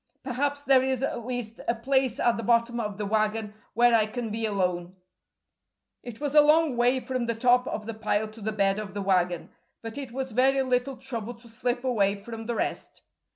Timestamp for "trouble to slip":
10.97-11.83